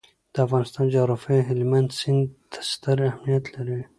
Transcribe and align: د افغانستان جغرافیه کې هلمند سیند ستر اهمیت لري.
د 0.33 0.35
افغانستان 0.45 0.85
جغرافیه 0.95 1.39
کې 1.41 1.47
هلمند 1.49 1.89
سیند 1.99 2.29
ستر 2.71 2.97
اهمیت 3.09 3.43
لري. 3.55 3.79